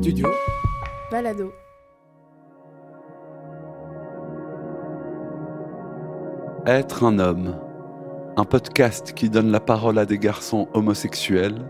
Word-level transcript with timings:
Studio 0.00 0.28
Balado. 1.10 1.52
Être 6.64 7.04
un 7.04 7.18
homme, 7.18 7.54
un 8.38 8.44
podcast 8.44 9.12
qui 9.12 9.28
donne 9.28 9.52
la 9.52 9.60
parole 9.60 9.98
à 9.98 10.06
des 10.06 10.16
garçons 10.16 10.68
homosexuels, 10.72 11.66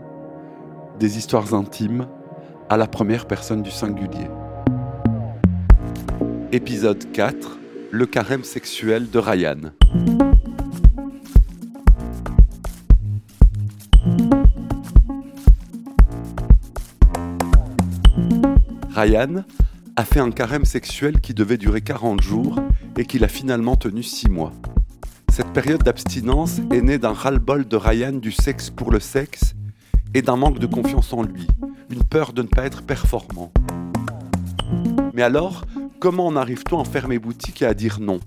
des 0.97 1.17
histoires 1.17 1.53
intimes 1.53 2.07
à 2.69 2.77
la 2.77 2.87
première 2.87 3.27
personne 3.27 3.63
du 3.63 3.71
singulier. 3.71 4.29
Épisode 6.53 7.11
4 7.11 7.59
Le 7.91 8.05
carême 8.05 8.45
sexuel 8.45 9.11
de 9.11 9.19
Ryan. 9.19 9.73
Ryan 19.01 19.45
a 19.95 20.05
fait 20.05 20.19
un 20.19 20.29
carême 20.29 20.63
sexuel 20.63 21.21
qui 21.21 21.33
devait 21.33 21.57
durer 21.57 21.81
40 21.81 22.21
jours 22.21 22.59
et 22.99 23.05
qu'il 23.05 23.23
a 23.23 23.27
finalement 23.27 23.75
tenu 23.75 24.03
6 24.03 24.29
mois. 24.29 24.51
Cette 25.31 25.51
période 25.53 25.81
d'abstinence 25.81 26.59
est 26.71 26.81
née 26.81 26.99
d'un 26.99 27.13
ras-le-bol 27.13 27.67
de 27.67 27.75
Ryan 27.77 28.11
du 28.11 28.31
sexe 28.31 28.69
pour 28.69 28.91
le 28.91 28.99
sexe 28.99 29.55
et 30.13 30.21
d'un 30.21 30.35
manque 30.35 30.59
de 30.59 30.67
confiance 30.67 31.13
en 31.13 31.23
lui, 31.23 31.47
une 31.89 32.03
peur 32.03 32.31
de 32.31 32.43
ne 32.43 32.47
pas 32.47 32.63
être 32.63 32.83
performant. 32.83 33.51
Mais 35.15 35.23
alors, 35.23 35.65
comment 35.99 36.27
en 36.27 36.35
arrive-t-on 36.35 36.79
à 36.79 36.85
fermer 36.85 37.17
boutique 37.17 37.63
et 37.63 37.65
à 37.65 37.73
dire 37.73 37.99
non? 37.99 38.19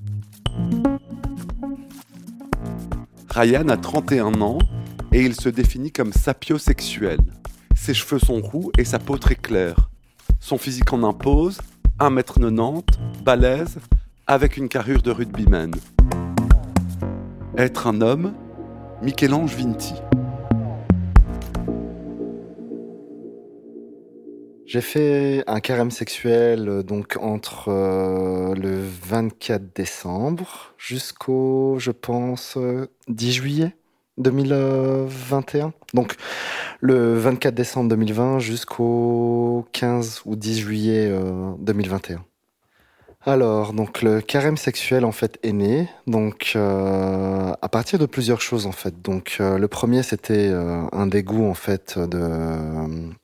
Ryan 3.31 3.69
a 3.69 3.77
31 3.77 4.41
ans 4.41 4.59
et 5.13 5.23
il 5.25 5.37
se 5.41 5.51
définit 5.51 5.93
comme 5.93 6.13
sapiosexuel. 6.13 7.21
Ses 7.77 7.95
cheveux 7.95 8.19
sont 8.19 8.41
roux 8.41 8.73
et 8.77 8.85
sa 8.85 8.99
peau 8.99 9.19
très 9.19 9.37
claire. 9.37 9.89
Son 10.45 10.59
physique 10.59 10.93
en 10.93 11.03
impose, 11.05 11.63
1m90, 12.01 12.83
balèze, 13.23 13.79
avec 14.27 14.59
une 14.59 14.69
carrure 14.69 15.01
de 15.01 15.11
rugbyman. 15.11 15.71
Être 17.57 17.87
un 17.87 18.03
homme, 18.03 18.35
Michel-Ange 19.01 19.57
Vinti. 19.57 19.95
J'ai 24.67 24.83
fait 24.83 25.45
un 25.47 25.61
carême 25.61 25.91
sexuel 25.91 26.83
donc 26.83 27.17
entre 27.23 27.71
euh, 27.71 28.55
le 28.55 28.83
24 28.83 29.75
décembre 29.75 30.75
jusqu'au, 30.77 31.77
je 31.79 31.91
pense, 31.91 32.59
10 33.09 33.29
euh, 33.29 33.33
juillet 33.33 33.77
2021. 34.19 35.73
Donc 35.95 36.15
le 36.81 37.19
24 37.19 37.55
décembre 37.55 37.89
2020 37.91 38.39
jusqu'au 38.39 39.67
15 39.73 40.23
ou 40.25 40.37
10 40.37 40.59
juillet 40.59 41.13
2021. 41.59 42.25
Alors, 43.27 43.73
donc 43.73 44.03
le 44.03 44.21
carême 44.21 44.59
sexuel 44.59 45.07
en 45.07 45.13
fait 45.13 45.39
est 45.43 45.55
né, 45.55 45.89
donc 46.07 46.53
euh, 46.57 47.55
à 47.63 47.69
partir 47.71 47.99
de 47.99 48.05
plusieurs 48.05 48.43
choses 48.43 48.67
en 48.67 48.73
fait. 48.73 49.01
Donc 49.01 49.39
euh, 49.41 49.57
le 49.57 49.67
premier 49.67 50.03
c'était 50.03 50.49
euh, 50.51 50.83
un 50.93 51.07
dégoût 51.07 51.49
en 51.49 51.55
fait 51.55 51.99
de, 51.99 52.21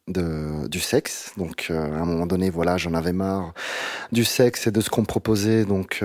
de 0.09 0.69
du 0.69 0.81
sexe. 0.81 1.35
Donc 1.37 1.67
à 1.71 1.75
un 1.75 2.07
moment 2.07 2.25
donné 2.25 2.49
voilà 2.49 2.79
j'en 2.79 2.95
avais 2.95 3.13
marre 3.13 3.53
du 4.11 4.25
sexe 4.25 4.67
et 4.69 4.71
de 4.71 4.81
ce 4.81 4.89
qu'on 4.89 5.03
me 5.03 5.07
proposait. 5.07 5.67
Donc 5.67 6.03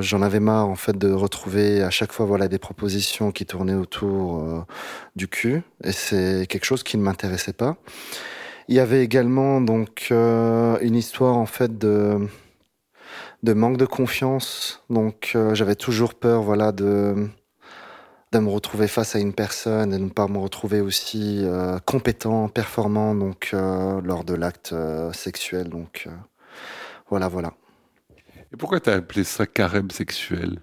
j'en 0.00 0.22
avais 0.22 0.40
marre 0.40 0.68
en 0.68 0.74
fait 0.74 0.98
de 0.98 1.12
retrouver 1.12 1.84
à 1.84 1.90
chaque 1.90 2.10
fois 2.10 2.26
voilà 2.26 2.48
des 2.48 2.58
propositions 2.58 3.30
qui 3.30 3.46
tournaient 3.46 3.74
autour 3.74 4.66
du 5.14 5.28
cul 5.28 5.62
et 5.84 5.92
c'est 5.92 6.46
quelque 6.48 6.64
chose 6.64 6.82
qui 6.82 6.96
ne 6.96 7.02
m'intéressait 7.04 7.52
pas. 7.52 7.76
Il 8.66 8.74
y 8.74 8.80
avait 8.80 9.04
également 9.04 9.60
donc 9.60 10.08
une 10.10 10.96
histoire 10.96 11.36
en 11.36 11.46
fait 11.46 11.78
de 11.78 12.28
de 13.42 13.52
manque 13.52 13.76
de 13.76 13.86
confiance. 13.86 14.82
Donc 14.90 15.32
euh, 15.34 15.54
j'avais 15.54 15.76
toujours 15.76 16.14
peur, 16.14 16.42
voilà, 16.42 16.72
de 16.72 17.28
de 18.32 18.38
me 18.40 18.50
retrouver 18.50 18.88
face 18.88 19.14
à 19.14 19.20
une 19.20 19.32
personne 19.32 19.94
et 19.94 19.98
de 19.98 20.02
ne 20.02 20.10
pas 20.10 20.26
me 20.26 20.38
retrouver 20.38 20.80
aussi 20.80 21.42
euh, 21.44 21.78
compétent, 21.86 22.48
performant, 22.48 23.14
donc 23.14 23.50
euh, 23.54 24.00
lors 24.02 24.24
de 24.24 24.34
l'acte 24.34 24.74
sexuel. 25.12 25.68
Donc 25.68 26.08
voilà, 27.08 27.28
voilà. 27.28 27.52
Et 28.52 28.56
pourquoi 28.58 28.80
tu 28.80 28.90
as 28.90 28.94
appelé 28.94 29.24
ça 29.24 29.46
carême 29.46 29.90
sexuel? 29.90 30.58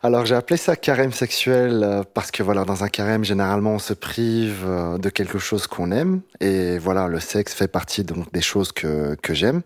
Alors 0.00 0.24
j'ai 0.24 0.36
appelé 0.36 0.56
ça 0.56 0.76
carême 0.76 1.10
sexuel 1.10 2.04
parce 2.14 2.30
que 2.30 2.44
voilà 2.44 2.64
dans 2.64 2.84
un 2.84 2.88
carême 2.88 3.24
généralement 3.24 3.72
on 3.74 3.78
se 3.80 3.94
prive 3.94 4.64
de 4.64 5.08
quelque 5.08 5.40
chose 5.40 5.66
qu'on 5.66 5.90
aime 5.90 6.20
et 6.38 6.78
voilà 6.78 7.08
le 7.08 7.18
sexe 7.18 7.52
fait 7.52 7.66
partie 7.66 8.04
donc 8.04 8.32
des 8.32 8.40
choses 8.40 8.70
que 8.70 9.16
que 9.16 9.34
j'aime. 9.34 9.62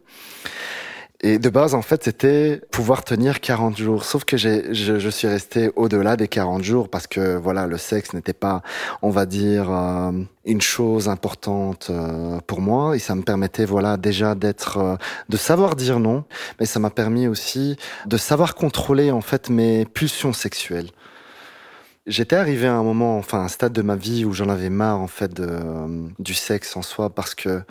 Et 1.25 1.38
de 1.38 1.50
base, 1.50 1.75
en 1.75 1.83
fait, 1.83 2.03
c'était 2.03 2.60
pouvoir 2.72 3.05
tenir 3.05 3.41
40 3.41 3.77
jours. 3.77 4.05
Sauf 4.05 4.25
que 4.25 4.37
j'ai, 4.37 4.75
je, 4.75 4.99
je, 4.99 5.09
suis 5.09 5.28
resté 5.28 5.71
au-delà 5.77 6.16
des 6.16 6.27
40 6.27 6.65
jours 6.65 6.88
parce 6.88 7.06
que, 7.06 7.37
voilà, 7.37 7.69
le 7.69 7.78
sexe 7.78 8.12
n'était 8.12 8.33
pas, 8.33 8.62
on 9.03 9.10
va 9.10 9.25
dire, 9.25 9.71
euh, 9.71 10.10
une 10.44 10.60
chose 10.60 11.09
importante 11.09 11.91
euh, 11.91 12.41
pour 12.49 12.60
moi. 12.60 12.97
Et 12.97 12.99
ça 12.99 13.15
me 13.15 13.22
permettait, 13.22 13.65
voilà, 13.65 13.97
déjà 13.97 14.34
d'être, 14.34 14.78
euh, 14.78 14.97
de 15.28 15.37
savoir 15.37 15.77
dire 15.77 16.00
non. 16.00 16.25
Mais 16.59 16.66
ça 16.66 16.81
m'a 16.81 16.91
permis 16.91 17.28
aussi 17.28 17.77
de 18.06 18.16
savoir 18.16 18.56
contrôler, 18.56 19.12
en 19.12 19.21
fait, 19.21 19.49
mes 19.49 19.84
pulsions 19.84 20.33
sexuelles. 20.33 20.91
J'étais 22.09 22.35
arrivé 22.35 22.67
à 22.67 22.75
un 22.75 22.83
moment, 22.83 23.17
enfin 23.17 23.45
un 23.45 23.49
stade 23.49 23.73
de 23.73 23.81
ma 23.81 23.95
vie 23.95 24.25
où 24.25 24.33
j'en 24.33 24.49
avais 24.49 24.71
marre 24.71 24.99
en 25.01 25.07
fait 25.07 25.33
de, 25.33 25.47
euh, 25.49 26.09
du 26.19 26.35
sexe 26.35 26.77
en 26.77 26.83
soi 26.83 27.11
parce 27.11 27.37
que 27.37 27.63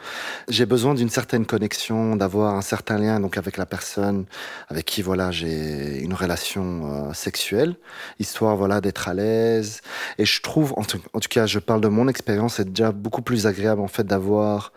j'ai 0.47 0.65
besoin 0.65 0.93
d'une 0.93 1.09
certaine 1.09 1.45
connexion, 1.45 2.15
d'avoir 2.15 2.55
un 2.55 2.61
certain 2.61 2.97
lien 2.97 3.19
donc 3.19 3.37
avec 3.37 3.57
la 3.57 3.65
personne 3.65 4.25
avec 4.69 4.85
qui 4.85 5.01
voilà 5.01 5.31
j'ai 5.31 5.99
une 5.99 6.13
relation 6.13 7.09
euh, 7.09 7.13
sexuelle, 7.13 7.75
histoire 8.19 8.55
voilà 8.55 8.79
d'être 8.79 9.09
à 9.09 9.13
l'aise. 9.13 9.81
Et 10.17 10.23
je 10.25 10.41
trouve, 10.41 10.73
en 10.77 10.83
tout, 10.85 11.01
en 11.13 11.19
tout, 11.19 11.27
cas, 11.29 11.45
je 11.45 11.59
parle 11.59 11.81
de 11.81 11.89
mon 11.89 12.07
expérience, 12.07 12.55
c'est 12.55 12.69
déjà 12.69 12.93
beaucoup 12.93 13.21
plus 13.21 13.47
agréable 13.47 13.81
en 13.81 13.89
fait 13.89 14.05
d'avoir 14.05 14.71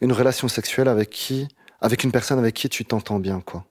une 0.00 0.12
relation 0.12 0.48
sexuelle 0.48 0.88
avec 0.88 1.10
qui, 1.10 1.46
avec 1.80 2.02
une 2.02 2.10
personne 2.10 2.40
avec 2.40 2.54
qui 2.56 2.68
tu 2.68 2.84
t'entends 2.84 3.20
bien 3.20 3.40
quoi. 3.40 3.64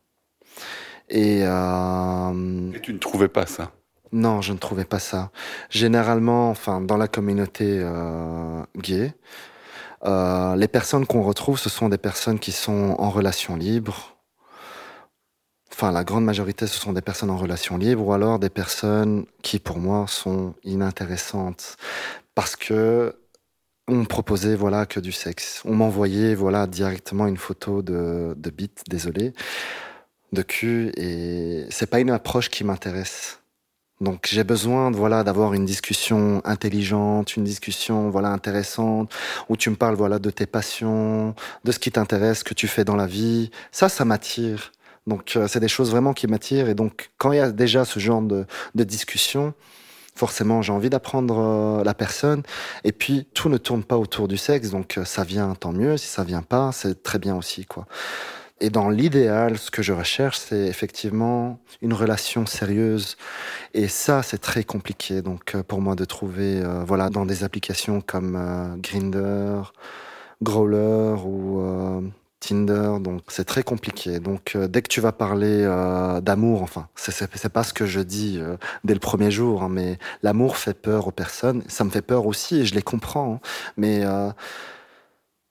Et, 1.09 1.41
euh... 1.43 2.71
Et 2.73 2.79
tu 2.79 2.93
ne 2.93 2.99
trouvais 2.99 3.27
pas 3.27 3.45
ça? 3.45 3.73
Non, 4.11 4.41
je 4.41 4.53
ne 4.53 4.57
trouvais 4.57 4.85
pas 4.85 4.99
ça. 4.99 5.31
Généralement, 5.69 6.49
enfin, 6.49 6.81
dans 6.81 6.97
la 6.97 7.07
communauté 7.07 7.79
euh, 7.81 8.63
gay, 8.77 9.13
euh, 10.05 10.55
les 10.55 10.67
personnes 10.67 11.05
qu'on 11.05 11.21
retrouve, 11.21 11.59
ce 11.59 11.69
sont 11.69 11.89
des 11.89 11.97
personnes 11.97 12.39
qui 12.39 12.51
sont 12.51 12.95
en 12.97 13.09
relation 13.09 13.55
libre. 13.55 14.17
Enfin, 15.71 15.91
la 15.91 16.03
grande 16.03 16.25
majorité, 16.25 16.67
ce 16.67 16.79
sont 16.79 16.93
des 16.93 17.01
personnes 17.01 17.29
en 17.29 17.37
relation 17.37 17.77
libre 17.77 18.05
ou 18.07 18.13
alors 18.13 18.39
des 18.39 18.49
personnes 18.49 19.25
qui, 19.43 19.59
pour 19.59 19.77
moi, 19.79 20.05
sont 20.07 20.55
inintéressantes 20.63 21.77
parce 22.35 22.55
que 22.55 23.15
on 23.87 24.05
proposait 24.05 24.55
voilà 24.55 24.85
que 24.85 24.99
du 24.99 25.11
sexe. 25.11 25.61
On 25.65 25.75
m'envoyait 25.75 26.35
voilà 26.35 26.67
directement 26.67 27.27
une 27.27 27.37
photo 27.37 27.81
de, 27.81 28.35
de 28.37 28.49
bite, 28.49 28.83
désolé, 28.87 29.33
de 30.31 30.41
cul 30.43 30.91
et 30.97 31.65
c'est 31.71 31.89
pas 31.89 31.99
une 31.99 32.11
approche 32.11 32.49
qui 32.49 32.63
m'intéresse. 32.63 33.38
Donc 34.01 34.27
j'ai 34.31 34.45
besoin 34.45 34.91
voilà 34.91 35.25
d'avoir 35.25 35.53
une 35.53 35.65
discussion 35.65 36.41
intelligente, 36.45 37.35
une 37.35 37.43
discussion 37.43 38.09
voilà 38.09 38.29
intéressante 38.29 39.13
où 39.49 39.57
tu 39.57 39.69
me 39.69 39.75
parles 39.75 39.95
voilà 39.95 40.19
de 40.19 40.29
tes 40.29 40.45
passions, 40.45 41.35
de 41.65 41.71
ce 41.73 41.79
qui 41.79 41.91
t'intéresse, 41.91 42.43
que 42.43 42.53
tu 42.53 42.67
fais 42.67 42.85
dans 42.85 42.95
la 42.95 43.07
vie. 43.07 43.51
Ça 43.71 43.89
ça 43.89 44.05
m'attire. 44.05 44.71
Donc 45.05 45.33
euh, 45.35 45.47
c'est 45.47 45.59
des 45.59 45.67
choses 45.67 45.91
vraiment 45.91 46.13
qui 46.13 46.27
m'attirent 46.27 46.69
et 46.69 46.75
donc 46.75 47.11
quand 47.17 47.33
il 47.33 47.37
y 47.37 47.41
a 47.41 47.51
déjà 47.51 47.83
ce 47.83 47.99
genre 47.99 48.21
de, 48.21 48.45
de 48.75 48.83
discussion, 48.85 49.53
forcément 50.15 50.61
j'ai 50.61 50.71
envie 50.71 50.89
d'apprendre 50.89 51.37
euh, 51.81 51.83
la 51.83 51.93
personne 51.93 52.43
et 52.85 52.93
puis 52.93 53.27
tout 53.33 53.49
ne 53.49 53.57
tourne 53.57 53.83
pas 53.83 53.97
autour 53.97 54.29
du 54.29 54.37
sexe 54.37 54.69
donc 54.69 54.97
euh, 54.97 55.03
ça 55.03 55.23
vient 55.25 55.55
tant 55.55 55.73
mieux 55.73 55.97
si 55.97 56.07
ça 56.07 56.23
vient 56.23 56.41
pas 56.41 56.71
c'est 56.71 57.03
très 57.03 57.19
bien 57.19 57.35
aussi 57.35 57.65
quoi. 57.65 57.85
Et 58.61 58.69
dans 58.69 58.89
l'idéal, 58.89 59.57
ce 59.57 59.71
que 59.71 59.81
je 59.81 59.93
recherche, 59.93 60.37
c'est 60.37 60.67
effectivement 60.67 61.59
une 61.81 61.93
relation 61.93 62.45
sérieuse. 62.45 63.15
Et 63.73 63.87
ça, 63.87 64.23
c'est 64.23 64.39
très 64.39 64.63
compliqué. 64.63 65.21
Donc, 65.21 65.55
euh, 65.55 65.63
pour 65.63 65.81
moi, 65.81 65.95
de 65.95 66.05
trouver, 66.05 66.61
euh, 66.61 66.83
voilà, 66.85 67.09
dans 67.09 67.25
des 67.25 67.43
applications 67.43 68.01
comme 68.01 68.35
euh, 68.35 68.75
Grinder, 68.77 69.61
Growler 70.41 71.15
ou 71.23 71.61
euh, 71.61 72.01
Tinder. 72.39 72.93
Donc, 72.99 73.21
c'est 73.27 73.45
très 73.45 73.63
compliqué. 73.63 74.19
Donc, 74.19 74.57
dès 74.57 74.81
que 74.81 74.87
tu 74.87 75.01
vas 75.01 75.11
parler 75.11 75.63
d'amour, 76.21 76.63
enfin, 76.63 76.87
c'est 76.95 77.49
pas 77.49 77.63
ce 77.63 77.73
que 77.73 77.85
je 77.85 77.99
dis 77.99 78.39
dès 78.85 78.93
le 78.93 78.99
premier 78.99 79.29
jour, 79.29 79.63
hein, 79.63 79.69
mais 79.69 79.99
l'amour 80.23 80.57
fait 80.57 80.73
peur 80.73 81.07
aux 81.07 81.11
personnes. 81.11 81.63
Ça 81.67 81.83
me 81.83 81.89
fait 81.89 82.01
peur 82.01 82.25
aussi, 82.25 82.61
et 82.61 82.65
je 82.65 82.75
les 82.75 82.81
comprends. 82.81 83.35
Hein. 83.35 83.39
mais 83.77 84.05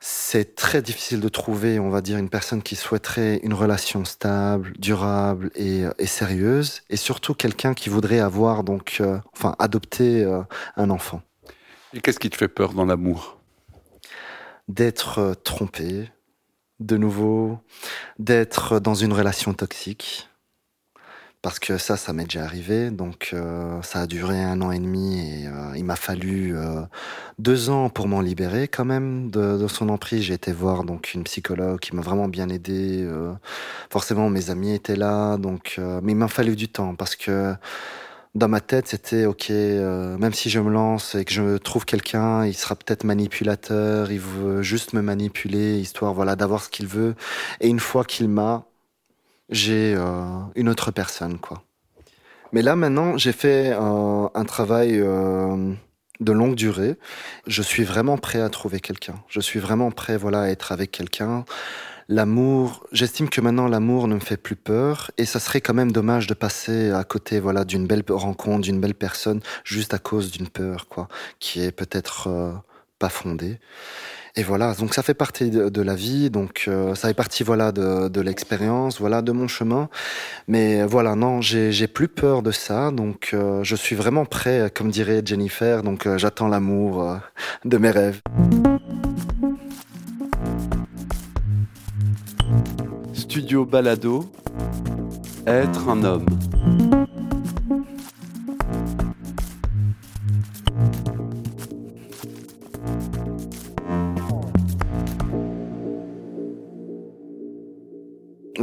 c'est 0.00 0.54
très 0.54 0.80
difficile 0.80 1.20
de 1.20 1.28
trouver, 1.28 1.80
on 1.80 1.90
va 1.90 2.00
dire, 2.00 2.18
une 2.18 2.28
personne 2.28 2.62
qui 2.62 2.76
souhaiterait 2.76 3.40
une 3.42 3.54
relation 3.54 4.04
stable, 4.04 4.72
durable 4.78 5.50
et, 5.56 5.84
et 5.98 6.06
sérieuse, 6.06 6.82
et 6.88 6.96
surtout 6.96 7.34
quelqu'un 7.34 7.74
qui 7.74 7.88
voudrait 7.88 8.20
avoir 8.20 8.62
donc, 8.62 8.98
euh, 9.00 9.18
enfin, 9.32 9.56
adopter 9.58 10.22
euh, 10.22 10.42
un 10.76 10.90
enfant. 10.90 11.22
Et 11.94 12.00
qu'est-ce 12.00 12.20
qui 12.20 12.30
te 12.30 12.36
fait 12.36 12.48
peur 12.48 12.74
dans 12.74 12.84
l'amour? 12.84 13.40
D'être 14.68 15.18
euh, 15.18 15.34
trompé, 15.34 16.10
de 16.78 16.96
nouveau, 16.96 17.58
d'être 18.18 18.78
dans 18.78 18.94
une 18.94 19.12
relation 19.12 19.52
toxique. 19.52 20.28
Parce 21.40 21.60
que 21.60 21.78
ça, 21.78 21.96
ça 21.96 22.12
m'est 22.12 22.24
déjà 22.24 22.44
arrivé. 22.44 22.90
Donc, 22.90 23.30
euh, 23.32 23.80
ça 23.82 24.00
a 24.00 24.06
duré 24.06 24.42
un 24.42 24.60
an 24.60 24.72
et 24.72 24.78
demi 24.78 25.20
et 25.20 25.46
euh, 25.46 25.72
m'a 25.88 25.96
fallu 25.96 26.56
euh, 26.56 26.82
deux 27.38 27.70
ans 27.70 27.90
pour 27.90 28.06
m'en 28.08 28.20
libérer 28.20 28.68
quand 28.68 28.84
même 28.84 29.30
de, 29.30 29.66
son 29.68 29.88
emprise. 29.88 30.22
J'ai 30.22 30.34
été 30.34 30.52
voir 30.52 30.84
donc 30.84 31.14
une 31.14 31.24
psychologue 31.24 31.80
qui 31.80 31.96
m'a 31.96 32.02
vraiment 32.02 32.28
bien 32.28 32.48
aidé. 32.48 33.08
forcément, 33.90 34.30
mes 34.30 34.50
amis 34.50 34.74
étaient 34.74 34.96
là, 34.96 35.36
donc, 35.36 35.80
mais 36.02 36.12
il 36.12 36.16
m'a 36.16 36.28
fallu 36.28 36.56
du 36.56 36.68
temps 36.68 36.94
parce 36.94 37.16
que 37.16 37.54
dans 38.34 38.48
ma 38.48 38.60
tête, 38.60 38.88
c'était 38.88 39.26
ok, 39.26 39.50
euh, 39.50 40.16
même 40.18 40.32
si 40.32 40.50
je 40.50 40.60
me 40.60 40.70
lance 40.70 41.14
et 41.14 41.24
que 41.24 41.32
je 41.32 41.56
trouve 41.58 41.84
quelqu'un, 41.84 42.44
il 42.46 42.54
sera 42.54 42.76
peut-être 42.76 43.04
manipulateur, 43.04 44.12
il 44.12 44.20
veut 44.20 44.62
juste 44.62 44.92
me 44.92 45.02
manipuler, 45.02 45.78
histoire 45.78 46.14
voilà 46.14 46.36
d'avoir 46.36 46.62
ce 46.62 46.68
qu'il 46.68 46.86
veut. 46.86 47.14
Et 47.60 47.68
une 47.68 47.80
fois 47.80 48.04
qu'il 48.04 48.28
m'a, 48.28 48.66
j'ai 49.50 49.94
euh, 49.96 50.40
une 50.54 50.68
autre 50.68 50.90
personne 50.90 51.38
quoi. 51.38 51.64
Mais 52.52 52.62
là 52.62 52.76
maintenant, 52.76 53.16
j'ai 53.16 53.32
fait 53.32 53.72
euh, 53.72 54.28
un 54.34 54.44
travail 54.44 54.98
de 54.98 56.32
longue 56.32 56.54
durée. 56.54 56.96
Je 57.46 57.62
suis 57.62 57.84
vraiment 57.84 58.18
prêt 58.18 58.40
à 58.40 58.48
trouver 58.48 58.80
quelqu'un. 58.80 59.14
Je 59.28 59.40
suis 59.40 59.60
vraiment 59.60 59.90
prêt 59.90 60.16
voilà 60.16 60.42
à 60.42 60.48
être 60.48 60.72
avec 60.72 60.90
quelqu'un 60.90 61.44
l'amour, 62.08 62.86
j'estime 62.90 63.28
que 63.28 63.40
maintenant 63.40 63.68
l'amour 63.68 64.08
ne 64.08 64.14
me 64.14 64.20
fait 64.20 64.36
plus 64.36 64.56
peur 64.56 65.10
et 65.18 65.26
ça 65.26 65.40
serait 65.40 65.60
quand 65.60 65.74
même 65.74 65.92
dommage 65.92 66.26
de 66.26 66.34
passer 66.34 66.90
à 66.90 67.04
côté 67.04 67.38
voilà 67.38 67.64
d'une 67.64 67.86
belle 67.86 68.04
rencontre, 68.08 68.62
d'une 68.62 68.80
belle 68.80 68.94
personne 68.94 69.40
juste 69.64 69.94
à 69.94 69.98
cause 69.98 70.30
d'une 70.30 70.48
peur 70.48 70.88
quoi, 70.88 71.08
qui 71.38 71.62
est 71.62 71.72
peut-être 71.72 72.28
euh, 72.28 72.52
pas 72.98 73.10
fondée. 73.10 73.58
Et 74.36 74.42
voilà, 74.42 74.74
donc 74.74 74.94
ça 74.94 75.02
fait 75.02 75.14
partie 75.14 75.50
de, 75.50 75.82
la 75.82 75.94
vie, 75.94 76.30
donc 76.30 76.64
euh, 76.68 76.94
ça 76.94 77.08
fait 77.08 77.14
partie 77.14 77.42
voilà 77.42 77.72
de, 77.72 78.20
l'expérience, 78.20 79.00
voilà 79.00 79.22
de 79.22 79.32
mon 79.32 79.48
chemin. 79.48 79.88
Mais 80.46 80.84
voilà, 80.84 81.14
non, 81.14 81.40
j'ai 81.40 81.88
plus 81.88 82.08
peur 82.08 82.42
de 82.42 82.50
ça, 82.50 82.90
donc 82.90 83.30
euh, 83.32 83.62
je 83.62 83.76
suis 83.76 83.96
vraiment 83.96 84.24
prêt, 84.24 84.70
comme 84.74 84.90
dirait 84.90 85.22
Jennifer. 85.24 85.82
Donc 85.82 86.08
j'attends 86.16 86.48
l'amour 86.48 87.18
de 87.64 87.78
mes 87.78 87.90
rêves. 87.90 88.20
Studio 93.12 93.64
Balado, 93.64 94.30
être 95.46 95.88
un 95.88 96.04
homme. 96.04 96.26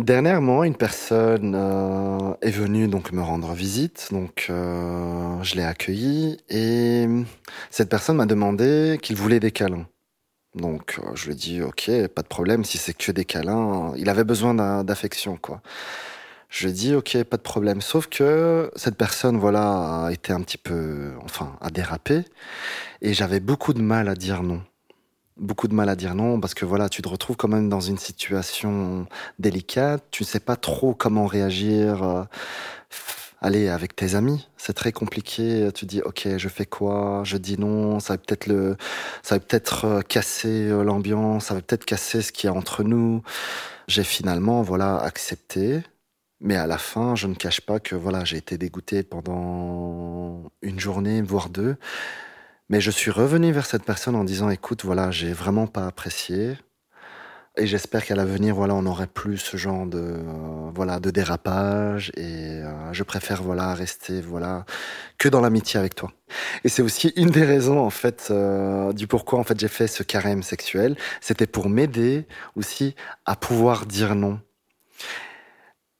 Dernièrement, 0.05 0.63
une 0.63 0.75
personne 0.75 1.55
euh, 1.55 2.35
est 2.43 2.51
venue 2.51 2.87
donc 2.87 3.11
me 3.11 3.23
rendre 3.23 3.53
visite, 3.53 4.09
donc 4.11 4.45
euh, 4.51 5.41
je 5.41 5.55
l'ai 5.55 5.63
accueilli 5.63 6.37
et 6.47 7.07
cette 7.71 7.89
personne 7.89 8.17
m'a 8.17 8.27
demandé 8.27 8.99
qu'il 9.01 9.15
voulait 9.15 9.39
des 9.39 9.49
câlins. 9.49 9.87
Donc 10.53 10.99
euh, 10.99 11.15
je 11.15 11.25
lui 11.25 11.31
ai 11.31 11.35
dit 11.35 11.61
ok, 11.63 11.89
pas 12.09 12.21
de 12.21 12.27
problème, 12.27 12.63
si 12.63 12.77
c'est 12.77 12.93
que 12.93 13.11
des 13.11 13.25
câlins, 13.25 13.93
il 13.97 14.07
avait 14.07 14.23
besoin 14.23 14.83
d'affection 14.83 15.37
quoi. 15.37 15.63
Je 16.49 16.65
lui 16.65 16.71
ai 16.71 16.75
dit 16.75 16.93
ok, 16.93 17.23
pas 17.23 17.37
de 17.37 17.41
problème. 17.41 17.81
Sauf 17.81 18.05
que 18.05 18.69
cette 18.75 18.97
personne 18.97 19.37
voilà 19.39 20.05
a 20.05 20.11
été 20.11 20.33
un 20.33 20.41
petit 20.41 20.59
peu, 20.59 21.13
enfin, 21.23 21.57
a 21.61 21.71
dérapé 21.71 22.25
et 23.01 23.15
j'avais 23.15 23.39
beaucoup 23.39 23.73
de 23.73 23.81
mal 23.81 24.07
à 24.07 24.13
dire 24.13 24.43
non. 24.43 24.61
Beaucoup 25.37 25.67
de 25.67 25.73
mal 25.73 25.89
à 25.89 25.95
dire 25.95 26.15
non 26.15 26.39
parce 26.39 26.53
que 26.53 26.63
voilà, 26.65 26.87
tu 26.87 27.01
te 27.01 27.09
retrouves 27.09 27.35
quand 27.35 27.49
même 27.49 27.67
dans 27.67 27.81
une 27.81 27.97
situation 27.97 29.05
délicate, 29.37 30.05
tu 30.11 30.23
ne 30.23 30.27
sais 30.27 30.39
pas 30.39 30.55
trop 30.55 30.93
comment 30.93 31.25
réagir. 31.27 32.03
Euh, 32.03 32.23
aller 33.41 33.69
avec 33.69 33.95
tes 33.95 34.15
amis, 34.15 34.47
c'est 34.57 34.73
très 34.73 34.91
compliqué. 34.91 35.69
Tu 35.73 35.85
dis, 35.85 36.01
ok, 36.01 36.37
je 36.37 36.49
fais 36.49 36.65
quoi? 36.65 37.21
Je 37.25 37.37
dis 37.37 37.57
non. 37.59 37.99
Ça 37.99 38.13
va 38.13 38.17
peut-être 38.17 38.47
le, 38.47 38.77
ça 39.23 39.35
va 39.35 39.39
peut-être 39.39 39.85
euh, 39.85 40.01
casser 40.01 40.69
euh, 40.69 40.83
l'ambiance. 40.83 41.45
Ça 41.45 41.53
va 41.53 41.61
peut-être 41.61 41.85
casser 41.85 42.21
ce 42.21 42.31
qu'il 42.31 42.49
y 42.49 42.53
a 42.53 42.55
entre 42.55 42.83
nous. 42.83 43.21
J'ai 43.87 44.03
finalement, 44.03 44.61
voilà, 44.61 44.97
accepté. 44.97 45.83
Mais 46.41 46.55
à 46.55 46.67
la 46.67 46.77
fin, 46.77 47.15
je 47.15 47.27
ne 47.27 47.35
cache 47.35 47.61
pas 47.61 47.79
que 47.79 47.95
voilà, 47.95 48.25
j'ai 48.25 48.37
été 48.37 48.57
dégoûté 48.57 49.03
pendant 49.03 50.43
une 50.61 50.79
journée, 50.79 51.21
voire 51.21 51.49
deux. 51.49 51.77
Mais 52.69 52.81
je 52.81 52.89
suis 52.89 53.11
revenu 53.11 53.51
vers 53.51 53.65
cette 53.65 53.83
personne 53.83 54.15
en 54.15 54.23
disant, 54.23 54.49
écoute, 54.49 54.83
voilà, 54.83 55.11
j'ai 55.11 55.33
vraiment 55.33 55.67
pas 55.67 55.85
apprécié. 55.85 56.57
Et 57.57 57.67
j'espère 57.67 58.03
qu'à 58.05 58.15
l'avenir, 58.15 58.55
voilà, 58.55 58.73
on 58.73 58.81
n'aurait 58.81 59.07
plus 59.07 59.37
ce 59.37 59.55
genre 59.55 59.85
de, 59.85 59.99
euh, 59.99 60.71
voilà, 60.73 60.99
de 60.99 61.09
dérapage. 61.11 62.11
Et 62.17 62.61
euh, 62.63 62.91
je 62.91 63.03
préfère, 63.03 63.43
voilà, 63.43 63.73
rester, 63.73 64.19
voilà, 64.19 64.65
que 65.17 65.29
dans 65.29 65.41
l'amitié 65.41 65.79
avec 65.79 65.95
toi. 65.95 66.11
Et 66.63 66.69
c'est 66.69 66.81
aussi 66.81 67.13
une 67.15 67.29
des 67.29 67.45
raisons, 67.45 67.79
en 67.79 67.91
fait, 67.91 68.27
euh, 68.31 68.91
du 68.93 69.07
pourquoi, 69.07 69.39
en 69.39 69.43
fait, 69.43 69.57
j'ai 69.59 69.69
fait 69.69 69.87
ce 69.87 70.03
carême 70.03 70.43
sexuel. 70.43 70.97
C'était 71.21 71.47
pour 71.47 71.69
m'aider 71.69 72.27
aussi 72.55 72.95
à 73.25 73.35
pouvoir 73.35 73.85
dire 73.85 74.15
non. 74.15 74.39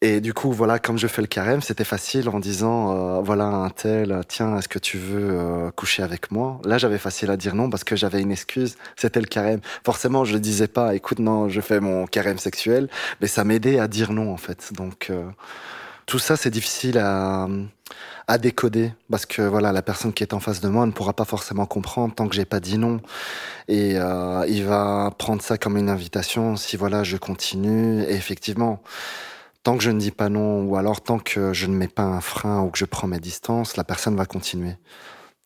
Et 0.02 0.20
du 0.20 0.34
coup, 0.34 0.52
voilà, 0.52 0.78
comme 0.78 0.98
je 0.98 1.08
fais 1.08 1.22
le 1.22 1.28
carême, 1.28 1.62
c'était 1.62 1.86
facile 1.86 2.28
en 2.30 2.40
disant, 2.40 3.18
euh, 3.18 3.22
voilà, 3.22 3.46
un 3.46 3.70
tel, 3.70 4.22
tiens, 4.28 4.58
est-ce 4.58 4.68
que 4.68 4.78
tu 4.78 4.98
veux 4.98 5.30
euh, 5.32 5.72
coucher 5.72 6.04
avec 6.04 6.32
moi? 6.32 6.60
Là, 6.66 6.78
j'avais 6.78 6.98
facile 6.98 7.32
à 7.32 7.38
dire 7.38 7.56
non 7.56 7.70
parce 7.70 7.86
que 7.86 7.96
j'avais 7.96 8.22
une 8.22 8.32
excuse, 8.32 8.76
c'était 8.98 9.22
le 9.22 9.26
carême. 9.26 9.62
Forcément, 9.86 10.26
je 10.26 10.34
ne 10.34 10.40
disais 10.40 10.68
pas, 10.68 10.96
écoute, 10.96 11.20
non, 11.20 11.48
je 11.48 11.62
fais 11.62 11.80
mon 11.80 12.08
carême 12.08 12.38
sexuel, 12.38 12.90
mais 13.22 13.28
ça 13.28 13.46
m'aidait 13.46 13.80
à 13.80 13.88
dire 13.88 14.12
non, 14.12 14.32
en 14.34 14.38
fait. 14.38 14.74
Donc, 14.74 15.08
euh, 15.10 15.24
tout 16.06 16.20
ça, 16.20 16.36
c'est 16.36 16.52
difficile 16.52 16.98
à, 17.00 17.48
à 18.28 18.38
décoder 18.38 18.94
parce 19.10 19.26
que 19.26 19.42
voilà, 19.42 19.72
la 19.72 19.82
personne 19.82 20.14
qui 20.14 20.24
est 20.24 20.34
en 20.34 20.40
face 20.42 20.60
de 20.60 20.68
moi 20.68 20.86
ne 20.86 20.92
pourra 20.92 21.14
pas 21.14 21.26
forcément 21.26 21.66
comprendre 21.66 22.14
tant 22.14 22.28
que 22.28 22.36
j'ai 22.36 22.46
pas 22.46 22.60
dit 22.60 22.78
non. 22.78 23.00
Et 23.70 23.94
il 23.94 24.64
va 24.66 25.12
prendre 25.18 25.42
ça 25.42 25.58
comme 25.58 25.78
une 25.78 25.90
invitation 25.90 26.58
si 26.58 26.78
voilà, 26.78 27.04
je 27.04 27.18
continue. 27.18 28.04
Et 28.04 28.14
effectivement 28.14 28.84
tant 29.66 29.78
que 29.78 29.84
je 29.84 29.90
ne 29.90 30.00
dis 30.00 30.12
pas 30.12 30.30
non, 30.30 30.64
ou 30.64 30.76
alors 30.78 31.02
tant 31.02 31.18
que 31.18 31.52
je 31.52 31.66
ne 31.66 31.76
mets 31.76 31.88
pas 31.88 32.04
un 32.04 32.22
frein 32.22 32.62
ou 32.62 32.70
que 32.70 32.78
je 32.78 32.86
prends 32.86 33.08
mes 33.08 33.20
distances, 33.20 33.78
la 33.78 33.84
personne 33.84 34.16
va 34.16 34.28
continuer. 34.28 34.76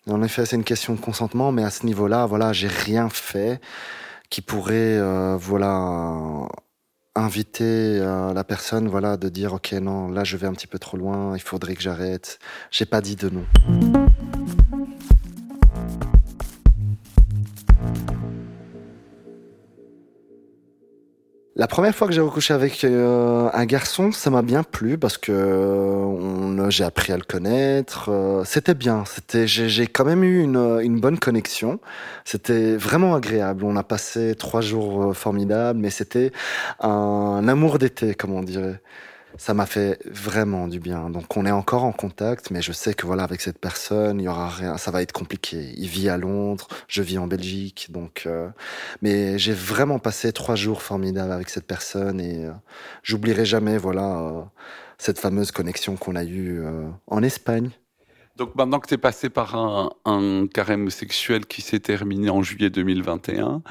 En 0.09 0.21
effet, 0.21 0.45
c'est 0.45 0.57
une 0.57 0.65
question 0.65 0.93
de 0.93 0.99
consentement, 0.99 1.53
mais 1.53 1.63
à 1.63 1.69
ce 1.69 1.85
niveau-là, 1.85 2.25
voilà, 2.25 2.51
j'ai 2.51 2.67
rien 2.67 3.07
fait 3.09 3.61
qui 4.29 4.41
pourrait, 4.41 4.97
euh, 4.97 5.37
voilà, 5.39 6.49
inviter 7.15 7.63
euh, 8.01 8.33
la 8.33 8.43
personne, 8.43 8.89
voilà, 8.89 9.15
de 9.15 9.29
dire, 9.29 9.53
ok, 9.53 9.71
non, 9.73 10.09
là, 10.09 10.25
je 10.25 10.35
vais 10.35 10.47
un 10.47 10.53
petit 10.53 10.67
peu 10.67 10.79
trop 10.79 10.97
loin, 10.97 11.37
il 11.37 11.41
faudrait 11.41 11.75
que 11.75 11.81
j'arrête. 11.81 12.39
J'ai 12.71 12.85
pas 12.85 12.99
dit 12.99 13.15
de 13.15 13.29
non. 13.29 13.45
La 21.59 21.67
première 21.67 21.93
fois 21.93 22.07
que 22.07 22.13
j'ai 22.13 22.21
recouché 22.21 22.53
avec 22.53 22.85
euh, 22.85 23.49
un 23.51 23.65
garçon, 23.65 24.13
ça 24.13 24.29
m'a 24.29 24.41
bien 24.43 24.63
plu 24.63 24.97
parce 24.97 25.17
que 25.17 25.33
euh, 25.33 26.69
j'ai 26.69 26.85
appris 26.85 27.11
à 27.11 27.17
le 27.17 27.23
connaître. 27.23 28.07
Euh, 28.07 28.45
c'était 28.45 28.73
bien. 28.73 29.03
C'était, 29.05 29.45
j'ai 29.45 29.85
quand 29.85 30.05
même 30.05 30.23
eu 30.23 30.41
une, 30.41 30.79
une 30.81 31.01
bonne 31.01 31.19
connexion. 31.19 31.81
C'était 32.23 32.77
vraiment 32.77 33.13
agréable. 33.13 33.65
On 33.65 33.75
a 33.75 33.83
passé 33.83 34.35
trois 34.35 34.61
jours 34.61 35.13
formidables, 35.13 35.77
mais 35.77 35.89
c'était 35.89 36.31
un 36.79 37.45
amour 37.45 37.77
d'été, 37.77 38.15
comme 38.15 38.31
on 38.31 38.41
dirait 38.41 38.79
ça 39.37 39.53
m'a 39.53 39.65
fait 39.65 39.99
vraiment 40.05 40.67
du 40.67 40.79
bien. 40.79 41.09
Donc 41.09 41.37
on 41.37 41.45
est 41.45 41.51
encore 41.51 41.83
en 41.83 41.91
contact, 41.91 42.51
mais 42.51 42.61
je 42.61 42.71
sais 42.71 42.93
que 42.93 43.05
voilà 43.05 43.23
avec 43.23 43.41
cette 43.41 43.59
personne, 43.59 44.19
il 44.19 44.23
y 44.23 44.27
aura 44.27 44.49
rien, 44.49 44.77
ça 44.77 44.91
va 44.91 45.01
être 45.01 45.11
compliqué. 45.11 45.73
Il 45.77 45.87
vit 45.87 46.09
à 46.09 46.17
Londres, 46.17 46.67
je 46.87 47.01
vis 47.01 47.17
en 47.17 47.27
Belgique, 47.27 47.87
donc 47.91 48.23
euh, 48.25 48.49
mais 49.01 49.37
j'ai 49.37 49.53
vraiment 49.53 49.99
passé 49.99 50.33
trois 50.33 50.55
jours 50.55 50.81
formidables 50.81 51.31
avec 51.31 51.49
cette 51.49 51.67
personne 51.67 52.19
et 52.19 52.45
euh, 52.45 52.51
j'oublierai 53.03 53.45
jamais 53.45 53.77
voilà 53.77 54.19
euh, 54.19 54.41
cette 54.97 55.19
fameuse 55.19 55.51
connexion 55.51 55.95
qu'on 55.95 56.15
a 56.15 56.23
eue 56.23 56.61
en 57.07 57.23
Espagne. 57.23 57.69
Donc 58.35 58.55
maintenant 58.55 58.79
que 58.79 58.87
tu 58.87 58.93
es 58.95 58.97
passé 58.97 59.29
par 59.29 59.55
un, 59.55 59.89
un 60.05 60.47
carême 60.47 60.89
sexuel 60.89 61.45
qui 61.45 61.61
s'est 61.61 61.79
terminé 61.79 62.29
en 62.29 62.41
juillet 62.41 62.69
2021, 62.69 63.61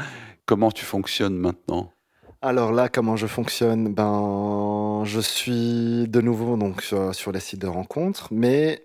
comment 0.47 0.71
tu 0.71 0.85
fonctionnes 0.85 1.37
maintenant? 1.37 1.93
Alors 2.40 2.73
là, 2.73 2.88
comment 2.88 3.16
je 3.16 3.26
fonctionne? 3.26 3.92
Ben, 3.92 5.02
je 5.04 5.21
suis 5.21 6.07
de 6.09 6.21
nouveau 6.21 6.57
donc 6.57 6.83
sur, 6.83 7.33
les 7.33 7.40
sites 7.40 7.61
de 7.61 7.66
rencontres, 7.66 8.28
mais 8.30 8.85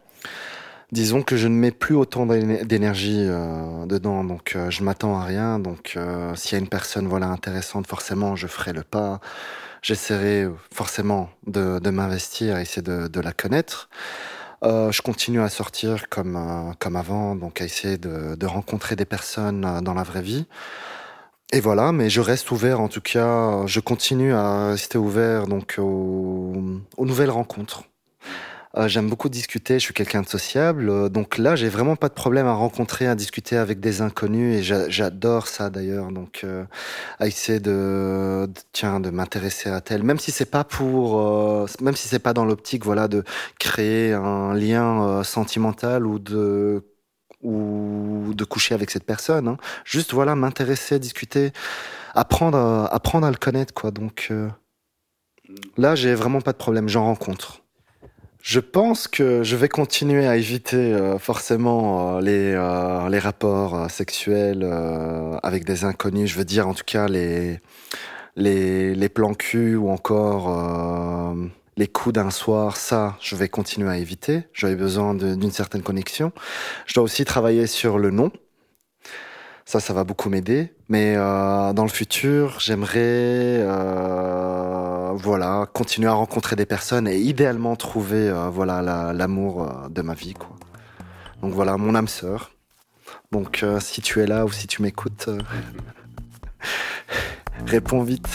disons 0.92 1.22
que 1.22 1.38
je 1.38 1.48
ne 1.48 1.56
mets 1.56 1.72
plus 1.72 1.96
autant 1.96 2.26
d'énergie 2.26 3.20
euh, 3.20 3.86
dedans, 3.86 4.24
donc 4.24 4.54
euh, 4.56 4.72
je 4.72 4.84
m'attends 4.84 5.20
à 5.20 5.24
rien. 5.24 5.60
Donc 5.60 5.94
euh, 5.98 6.34
s'il 6.36 6.54
y 6.54 6.56
a 6.56 6.60
une 6.60 6.70
personne 6.70 7.08
voilà 7.08 7.28
intéressante, 7.28 7.86
forcément 7.88 8.36
je 8.36 8.48
ferai 8.48 8.74
le 8.74 8.84
pas. 8.84 9.20
J'essaierai 9.84 10.48
forcément 10.74 11.30
de, 11.46 11.90
m'investir, 11.90 12.58
essayer 12.58 12.82
de, 12.82 13.20
la 13.20 13.34
connaître. 13.34 13.90
je 14.64 15.02
continue 15.02 15.42
à 15.42 15.50
sortir 15.50 16.08
comme 16.10 16.74
comme 16.80 16.96
avant, 16.96 17.36
donc 17.36 17.60
à 17.62 17.66
essayer 17.66 17.98
de 17.98 18.46
rencontrer 18.46 18.96
des 18.96 19.06
personnes 19.06 19.82
dans 19.82 19.94
la 19.94 20.04
vraie 20.04 20.22
vie. 20.22 20.48
Et 21.54 21.60
voilà, 21.60 21.92
mais 21.92 22.10
je 22.10 22.20
reste 22.20 22.50
ouvert 22.50 22.82
en 22.82 22.88
tout 22.88 23.00
cas. 23.00 23.68
Je 23.68 23.80
continue 23.80 24.34
à 24.34 24.70
rester 24.70 24.98
ouvert 24.98 25.46
donc 25.46 25.76
aux, 25.78 26.82
nouvelles 26.98 27.30
rencontres. 27.30 27.84
Euh, 28.76 28.88
j'aime 28.88 29.08
beaucoup 29.08 29.30
discuter, 29.30 29.76
je 29.76 29.86
suis 29.86 29.94
quelqu'un 29.94 30.24
de 30.24 30.28
sociable. 30.28 30.90
Euh, 30.90 31.10
donc 31.10 31.38
là, 31.38 31.56
j'ai 31.56 31.70
vraiment 31.70 31.96
pas 31.96 32.10
de 32.10 32.16
problème 32.16 32.48
à 32.48 32.54
rencontrer, 32.54 33.06
à 33.06 33.14
discuter 33.14 33.56
avec 33.56 33.80
des 33.80 34.02
inconnus 34.02 34.58
et 34.58 34.64
j'adore 34.64 35.46
ça 35.46 35.70
d'ailleurs. 35.70 36.12
Donc 36.12 36.42
euh, 36.44 36.66
à 37.20 37.28
essayer 37.28 37.60
de, 37.60 38.50
tiens 38.72 39.00
de 39.00 39.12
m'intéresser 39.12 39.70
à 39.70 39.80
tel, 39.80 40.02
même 40.02 40.18
si 40.18 40.32
c'est 40.32 40.50
pas 40.50 40.64
pour, 40.64 41.22
même 41.82 41.96
si 41.96 42.08
c'est 42.08 42.18
pas 42.18 42.34
dans 42.34 42.46
l'optique 42.46 42.84
voilà 42.84 43.08
de 43.08 43.24
créer 43.60 44.14
un 44.14 44.56
lien 44.56 45.24
sentimental 45.24 46.08
ou 46.08 46.18
de 46.18 46.84
ou 47.44 48.34
de 48.34 48.44
coucher 48.44 48.74
avec 48.74 48.90
cette 48.90 49.06
personne. 49.06 49.48
Hein. 49.48 49.58
Juste 49.86 50.14
voilà 50.14 50.36
m'intéresser, 50.36 51.00
discuter, 51.00 51.52
apprendre, 52.16 52.58
à, 52.58 52.94
apprendre 52.94 53.28
à 53.28 53.32
le 53.32 53.38
connaître 53.38 53.74
quoi. 53.74 53.92
Donc 53.92 54.32
là, 55.78 55.96
j'ai 55.96 56.16
vraiment 56.16 56.42
pas 56.42 56.54
de 56.54 56.58
problème, 56.58 56.88
j'en 56.90 57.06
rencontre. 57.06 57.64
Je 58.44 58.60
pense 58.60 59.08
que 59.08 59.42
je 59.42 59.56
vais 59.56 59.70
continuer 59.70 60.28
à 60.28 60.36
éviter 60.36 60.94
euh, 60.94 61.18
forcément 61.18 62.18
euh, 62.18 62.22
les, 62.22 62.52
euh, 62.52 63.08
les 63.08 63.20
rapports 63.20 63.90
sexuels 63.90 64.70
avec 65.44 65.64
des 65.64 65.86
inconnus. 65.86 66.30
Je 66.30 66.38
veux 66.38 66.44
dire, 66.44 66.68
en 66.68 66.74
tout 66.74 66.84
cas, 66.86 67.08
les, 67.08 67.62
les, 68.36 68.96
les 68.96 69.10
plans 69.10 69.34
cul 69.34 69.78
ou 69.78 69.90
encore 69.90 71.38
les 71.78 71.88
coups 71.88 72.14
d'un 72.14 72.30
soir. 72.30 72.78
Ça, 72.78 73.18
je 73.22 73.36
vais 73.36 73.50
continuer 73.50 73.90
à 73.90 73.98
éviter. 73.98 74.44
J'avais 74.54 74.76
besoin 74.76 75.14
d'une 75.14 75.52
certaine 75.52 75.82
connexion. 75.82 76.32
Je 76.86 76.94
dois 76.94 77.04
aussi 77.04 77.26
travailler 77.26 77.68
sur 77.68 77.98
le 77.98 78.12
nom. 78.12 78.32
Ça, 79.66 79.80
ça 79.80 79.94
va 79.94 80.04
beaucoup 80.04 80.30
m'aider. 80.30 80.74
Mais 80.90 81.16
dans 81.16 81.84
le 81.84 81.90
futur, 81.90 82.60
j'aimerais 82.60 83.64
voilà, 85.14 85.68
continuer 85.72 86.10
à 86.10 86.14
rencontrer 86.14 86.56
des 86.56 86.66
personnes 86.66 87.08
et 87.08 87.18
idéalement 87.18 87.76
trouver 87.76 88.30
euh, 88.30 88.50
voilà 88.50 89.14
l'amour 89.14 89.64
euh, 89.64 89.90
de 89.90 90.02
ma 90.02 90.14
vie 90.14 90.34
quoi. 90.34 90.56
Donc 91.42 91.54
voilà, 91.54 91.78
mon 91.78 91.96
âme 91.96 92.08
sœur. 92.08 92.52
Donc 93.32 93.64
euh, 93.64 93.80
si 93.80 94.02
tu 94.02 94.22
es 94.22 94.28
là 94.28 94.46
ou 94.46 94.52
si 94.52 94.68
tu 94.68 94.82
m'écoutes, 94.82 95.30
réponds 97.66 98.04
vite. 98.04 98.30